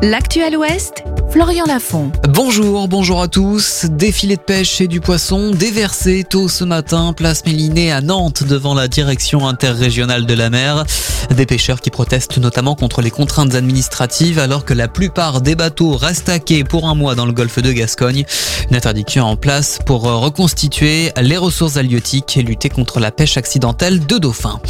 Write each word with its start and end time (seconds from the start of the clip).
L'actuel 0.00 0.56
Ouest, 0.56 1.04
Florian 1.30 1.66
Lafont. 1.66 2.10
Bonjour, 2.30 2.88
bonjour 2.88 3.20
à 3.20 3.28
tous. 3.28 3.84
Défilé 3.90 4.36
de 4.36 4.40
pêche 4.40 4.80
et 4.80 4.88
du 4.88 5.02
poisson 5.02 5.50
déversé 5.50 6.24
tôt 6.24 6.48
ce 6.48 6.64
matin, 6.64 7.12
place 7.12 7.44
Méliné 7.44 7.92
à 7.92 8.00
Nantes 8.00 8.42
devant 8.42 8.72
la 8.72 8.88
direction 8.88 9.46
interrégionale 9.46 10.24
de 10.24 10.32
la 10.32 10.48
mer. 10.48 10.86
Des 11.36 11.44
pêcheurs 11.44 11.82
qui 11.82 11.90
protestent 11.90 12.38
notamment 12.38 12.74
contre 12.74 13.02
les 13.02 13.10
contraintes 13.10 13.54
administratives 13.54 14.38
alors 14.38 14.64
que 14.64 14.72
la 14.72 14.88
plupart 14.88 15.42
des 15.42 15.56
bateaux 15.56 15.94
restent 15.94 16.30
à 16.30 16.38
quai 16.38 16.64
pour 16.64 16.88
un 16.88 16.94
mois 16.94 17.14
dans 17.14 17.26
le 17.26 17.32
golfe 17.32 17.60
de 17.60 17.70
Gascogne. 17.70 18.24
Une 18.70 18.76
interdiction 18.76 19.26
en 19.26 19.36
place 19.36 19.78
pour 19.84 20.04
reconstituer 20.04 21.12
les 21.20 21.36
ressources 21.36 21.76
halieutiques 21.76 22.38
et 22.38 22.42
lutter 22.42 22.70
contre 22.70 22.98
la 22.98 23.10
pêche 23.10 23.36
accidentelle 23.36 24.06
de 24.06 24.16
dauphins. 24.16 24.60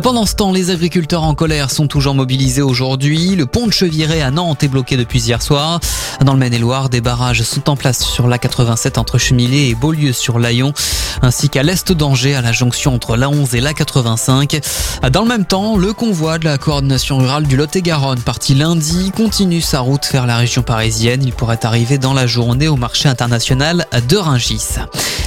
Pendant 0.00 0.24
ce 0.24 0.34
temps, 0.34 0.52
les 0.52 0.70
agriculteurs 0.70 1.22
en 1.22 1.34
colère 1.34 1.70
sont 1.70 1.86
toujours 1.86 2.14
mobilisés 2.14 2.62
aujourd'hui. 2.62 3.36
Le 3.36 3.44
pont 3.44 3.66
de 3.66 3.72
Cheviré 3.72 4.22
à 4.22 4.30
Nantes 4.30 4.64
est 4.64 4.68
bloqué 4.68 4.96
depuis 4.96 5.20
hier 5.20 5.42
soir. 5.42 5.80
Dans 6.24 6.32
le 6.32 6.38
Maine-et-Loire, 6.38 6.88
des 6.88 7.02
barrages 7.02 7.42
sont 7.42 7.68
en 7.68 7.76
place 7.76 8.02
sur 8.02 8.26
l'A87 8.26 8.98
entre 8.98 9.18
Chemillé 9.18 9.68
et 9.68 9.74
Beaulieu 9.74 10.12
sur 10.12 10.38
l'Ayon, 10.38 10.72
ainsi 11.20 11.50
qu'à 11.50 11.62
l'est 11.62 11.92
d'Angers 11.92 12.34
à 12.34 12.40
la 12.40 12.52
jonction 12.52 12.94
entre 12.94 13.16
l'A11 13.16 13.54
et 13.54 13.60
l'A85. 13.60 15.10
Dans 15.10 15.22
le 15.22 15.28
même 15.28 15.44
temps, 15.44 15.76
le 15.76 15.92
convoi 15.92 16.38
de 16.38 16.46
la 16.46 16.56
coordination 16.56 17.18
rurale 17.18 17.46
du 17.46 17.56
Lot-et-Garonne, 17.56 18.20
parti 18.20 18.54
lundi, 18.54 19.12
continue 19.14 19.60
sa 19.60 19.80
route 19.80 20.08
vers 20.10 20.26
la 20.26 20.38
région 20.38 20.62
parisienne. 20.62 21.22
Il 21.22 21.32
pourrait 21.32 21.64
arriver 21.64 21.98
dans 21.98 22.14
la 22.14 22.26
journée 22.26 22.68
au 22.68 22.76
marché 22.76 23.10
international 23.10 23.86
de 24.08 24.16
Rungis. 24.16 24.78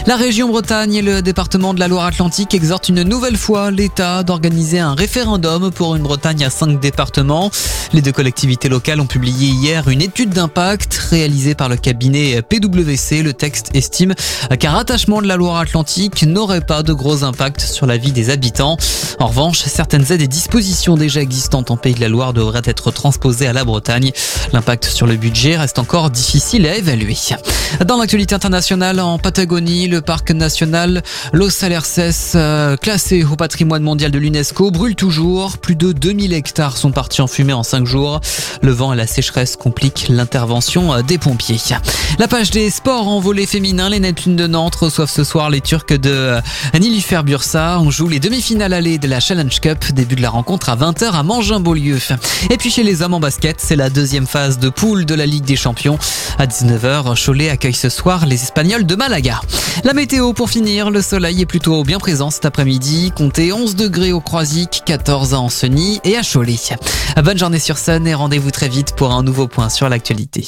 La 0.08 0.16
région 0.16 0.50
Bretagne 0.50 0.96
et 0.96 1.02
le 1.02 1.22
département 1.22 1.74
de 1.74 1.80
la 1.80 1.88
Loire-Atlantique 1.88 2.54
exhortent 2.54 2.90
une 2.90 3.04
nouvelle 3.04 3.38
fois 3.38 3.72
l'État 3.72 4.24
d'organiser 4.24 4.55
un 4.56 4.96
référendum 4.96 5.70
pour 5.70 5.96
une 5.96 6.04
Bretagne 6.04 6.46
à 6.46 6.50
cinq 6.50 6.80
départements. 6.80 7.52
Les 7.92 8.02
deux 8.02 8.14
collectivités 8.14 8.70
locales 8.70 9.02
ont 9.02 9.06
publié 9.06 9.50
hier 9.50 9.90
une 9.90 10.02
étude 10.02 10.30
d'impact 10.30 10.94
réalisée 11.10 11.56
par 11.56 11.68
le 11.68 11.76
cabinet 11.76 12.42
PwC. 12.42 13.22
Le 13.22 13.34
texte 13.34 13.72
estime 13.74 14.14
qu'un 14.60 14.72
rattachement 14.72 15.22
de 15.22 15.28
la 15.28 15.36
Loire-Atlantique 15.36 16.24
n'aurait 16.24 16.62
pas 16.62 16.84
de 16.84 16.94
gros 16.94 17.24
impact 17.24 17.62
sur 17.62 17.86
la 17.86 17.98
vie 17.98 18.14
des 18.14 18.30
habitants. 18.30 18.78
En 19.20 19.28
revanche, 19.28 19.60
certaines 19.60 20.10
aides 20.12 20.22
et 20.22 20.28
dispositions 20.28 20.96
déjà 20.96 21.22
existantes 21.22 21.70
en 21.70 21.78
Pays 21.78 21.94
de 21.94 22.02
la 22.02 22.10
Loire 22.10 22.34
devraient 22.34 22.62
être 22.64 22.92
transposées 22.92 23.48
à 23.48 23.54
la 23.54 23.66
Bretagne. 23.66 24.12
L'impact 24.54 24.86
sur 24.86 25.06
le 25.06 25.18
budget 25.18 25.58
reste 25.58 25.80
encore 25.80 26.12
difficile 26.12 26.66
à 26.66 26.78
évaluer. 26.78 27.18
Dans 27.86 27.98
l'actualité 27.98 28.36
internationale, 28.36 29.00
en 29.00 29.20
Patagonie, 29.20 29.88
le 29.88 30.02
parc 30.02 30.32
national 30.32 31.04
Los 31.34 31.64
Alerces, 31.64 32.34
euh, 32.36 32.78
classé 32.78 33.24
au 33.24 33.36
patrimoine 33.36 33.84
mondial 33.84 34.12
de 34.12 34.20
l'UNESCO, 34.20 34.45
brûle 34.54 34.96
toujours. 34.96 35.58
Plus 35.58 35.76
de 35.76 35.92
2000 35.92 36.34
hectares 36.34 36.78
sont 36.78 36.92
partis 36.92 37.22
en 37.22 37.28
fumée 37.28 37.54
en 37.54 37.64
5 37.64 37.86
jours. 37.86 38.20
Le 38.62 38.72
vent 38.72 38.94
et 38.94 38.96
la 38.96 39.08
sécheresse 39.08 39.56
compliquent 39.56 40.08
l'intervention 40.10 41.02
des 41.02 41.18
pompiers. 41.18 41.60
La 42.20 42.28
page 42.28 42.52
des 42.52 42.70
sports 42.70 43.08
en 43.08 43.20
volet 43.20 43.46
féminin, 43.46 43.90
les 43.90 44.00
Neptunes 44.00 44.36
de 44.36 44.48
Nantes 44.48 44.76
reçoivent 44.76 45.10
ce 45.10 45.24
soir 45.24 45.50
les 45.50 45.62
Turcs 45.62 45.98
de 45.98 46.10
euh, 46.10 46.42
Nilüfer 46.80 47.22
Bursa. 47.24 47.80
On 47.80 47.90
joue 47.92 48.08
les 48.08 48.20
demi-finales 48.20 48.74
allées 48.74 48.98
de 48.98 49.08
la 49.08 49.20
Challenge 49.20 49.60
Cup. 49.60 49.86
Début 49.94 50.16
de 50.16 50.22
la 50.22 50.30
rencontre 50.30 50.70
à 50.70 50.76
20h 50.76 51.12
à 51.12 51.24
Mangin-Beaulieu. 51.24 52.00
Et 52.50 52.58
puis 52.58 52.72
chez 52.72 52.84
les 52.84 53.02
hommes 53.02 53.14
en 53.14 53.20
basket, 53.20 53.58
c'est 53.60 53.76
la 53.76 53.90
deuxième 53.90 54.28
phase 54.28 54.60
de 54.60 54.70
poule 54.70 55.06
de 55.06 55.16
la 55.16 55.26
Ligue 55.26 55.46
des 55.46 55.56
Champions. 55.56 55.98
À 56.38 56.46
19h, 56.46 57.24
Cholet 57.24 57.50
accueille 57.50 57.74
ce 57.74 57.90
soir 57.90 58.26
les 58.26 58.44
Espagnols 58.44 58.86
de 58.86 58.96
Malaga. 58.96 59.42
La 59.84 59.94
météo 59.94 60.34
pour 60.34 60.50
finir, 60.50 60.90
le 60.90 61.02
soleil 61.02 61.42
est 61.42 61.46
plutôt 61.46 61.84
bien 61.84 62.00
présent 62.00 62.30
cet 62.30 62.46
après-midi. 62.46 63.12
Comptez 63.16 63.52
11 63.52 63.76
degrés 63.76 64.14
au 64.14 64.22
Croisic, 64.22 64.84
14 64.86 65.34
à 65.34 65.40
Ancenis 65.40 66.00
et 66.04 66.16
à 66.16 66.22
Cholet. 66.22 66.56
Bonne 67.24 67.38
journée 67.38 67.60
sur 67.60 67.78
Sun 67.78 68.08
et 68.08 68.14
rendez-vous 68.14 68.52
très 68.52 68.70
vite 68.70 68.96
pour 68.96 69.12
un 69.12 69.24
nouveau 69.24 69.48
point 69.48 69.70
sur 69.70 69.90
l'actualité. 69.90 70.48